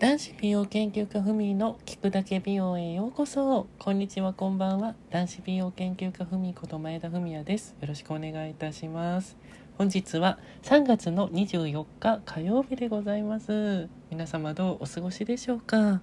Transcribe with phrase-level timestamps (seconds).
[0.00, 3.66] 男子美容研究家ふみの聞くだけ美容へようこそ。
[3.78, 4.94] こんにちはこんばんは。
[5.10, 7.76] 男子美容研究家ふみこと前田文也です。
[7.82, 9.36] よろしくお願いいたします。
[9.76, 13.90] 本日は3月の24日火曜日でございます。
[14.10, 16.00] 皆様どうお過ごしでしょうか？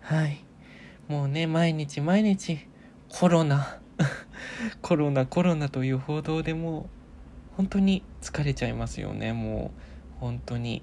[0.00, 0.42] はい。
[1.06, 2.66] もうね毎日毎日
[3.10, 3.78] コロナ。
[4.80, 6.88] コロナコロナという報道でも
[7.52, 9.34] う本当に疲れちゃいますよね。
[9.34, 9.70] も
[10.16, 10.80] う本当に。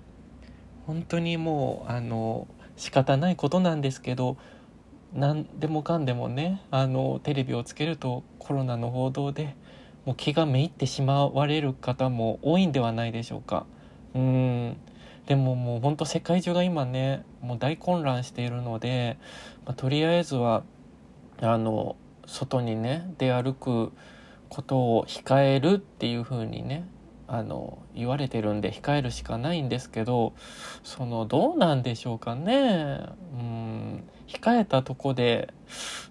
[0.88, 4.38] 本当にもうあの仕方ないことなんですけど
[5.14, 9.56] 何でもかんでもねあのテレビをつけるとコロナの報道で
[10.06, 13.66] もう気がめいってしまわれる方も多いんではないでしょうか。
[14.14, 14.78] うん
[15.26, 19.18] でももうほんと世界中が今ねもう大混乱しているので、
[19.66, 20.64] まあ、とりあえずは
[21.42, 21.96] あの
[22.28, 23.92] 外にね出歩く
[24.50, 26.88] ことを控えるっていう風にね
[27.28, 30.34] あの言われてるんで控えるしかないんですけど
[30.84, 33.00] そのどうなんでしょうかね。
[33.34, 35.54] うん控えたとこで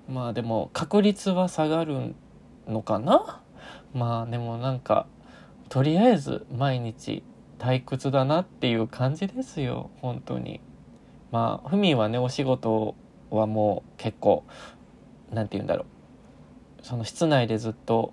[0.08, 2.14] まあでも確率は下がる
[2.68, 3.40] のかな。
[3.92, 5.06] まあでもなんか
[5.68, 7.22] とりあえず毎日
[7.58, 9.90] 退屈だなっていう感じですよ。
[10.00, 10.60] 本当に。
[11.30, 12.94] まあふみはねお仕事
[13.30, 14.44] はもう結構
[15.32, 16.84] 何て言うんだろう。
[16.84, 18.12] その室内でずっと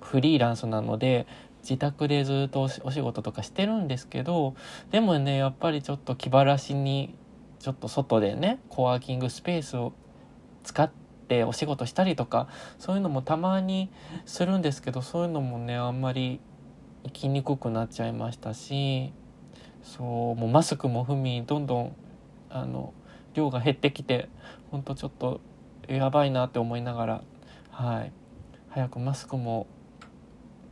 [0.00, 1.26] フリーランスなので
[1.68, 4.54] 自宅でずっとお仕事とかしてるんですけど
[4.92, 7.18] でもねやっぱりちょっと気晴らしに
[7.58, 9.92] ちょっと外でねコワーキングスペースを
[10.62, 10.88] 使っ
[11.26, 13.90] てお仕事したりとかそういうのもたまに
[14.26, 16.40] するんですけどそういうのもねあんまり
[17.02, 19.12] 行きにくくなっちゃいましたし
[19.82, 20.06] そう
[20.40, 21.96] もうマスクも踏みどんどん
[22.48, 22.94] あの
[23.34, 24.28] 量が減ってきて
[24.70, 25.40] ほんとちょっと
[25.88, 27.22] やばいなって思いながら
[27.70, 28.12] はい。
[28.70, 29.66] 早くマスクも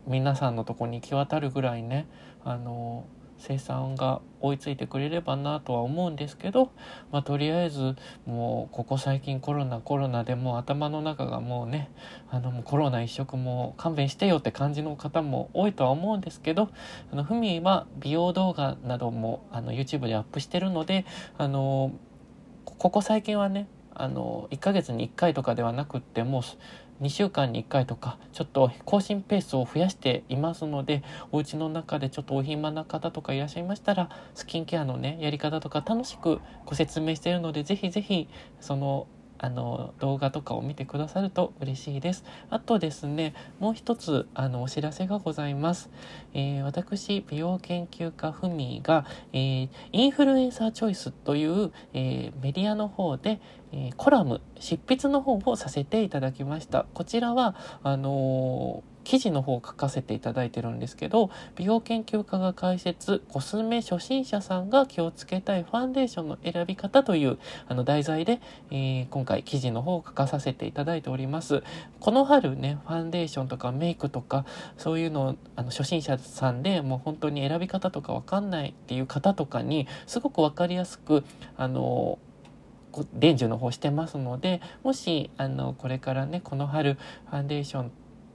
[0.07, 2.07] 皆さんのとこに行き渡るぐらいね
[2.45, 3.07] あの
[3.39, 6.71] 生産が追いついてくれればなとは思うんですけど、
[7.11, 7.97] まあ、とりあえず
[8.27, 11.91] もうここ最近コロナコロナでもう頭の中がもうね
[12.31, 16.71] あのもうコロナ一色も勘弁してよって感じの方も多いとは思うんですけど
[17.13, 21.05] あのふみは美容動画などもあの YouTube でアップしてるので
[21.37, 21.93] あの
[22.65, 26.43] ここ最近はねあの1ヶ月に1回とかではなくってもう
[27.01, 38.29] 2週間に1回とかちょっと更新ペースを増やしていますのでお家の中でちょっとお暇な方とかいらっしゃいましたらスキンケアのねやり方とか楽しくご説明しているのでぜひぜひ
[38.61, 39.07] その
[39.39, 42.25] あの動画とかを見てくださると嬉しいです。
[42.51, 45.91] あとですね、もう一つあのお知らせがございます。
[46.33, 53.41] えー、私、美容研究家ふみが、えー、インフルエンサーチョイスという、えー、メディアの方で、
[53.73, 56.87] えコラム、執筆の方をさせていただきました。
[56.95, 67.39] こちらは、あの記事の方を書かせていただいてるんですけど美容研究家が解説コスメ初心者さんが気をつけたいファンデーションの選び方という
[67.69, 71.63] あの題材で、えー、今回記事の方を書かさせていただいております。
[72.01, 74.45] この春ねファンデーションとかメイクとか
[74.77, 81.25] そういうのあの初心者さんでもう本当に選び方とかわかんないっていう方とかにすごくわかりやすく
[81.57, 82.19] あの
[83.13, 87.93] 伝授の方してますのでもしあのこれからねこの春ファンデーション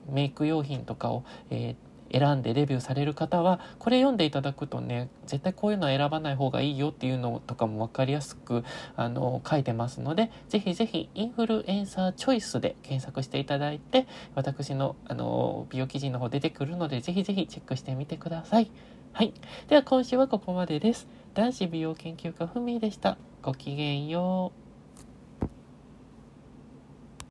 [0.10, 8.64] メイク用品とかを、えー、選んでレビューされる方はこれ読んでいただくとね絶対こういうのは選ばない方がいいよっていうのとかも分かりやすく
[8.96, 18.72] あの書いてますのでぜひぜひインフルエンサーチョイスで検索していただいて私のあの美容記事の方出てくるのでぜひぜひチェックしてみてください。
[19.12, 19.34] はい。
[19.68, 21.08] では今週はここまでです。
[21.34, 23.18] 男子美容研究家ふみでした。
[23.42, 24.69] ごきげんよう。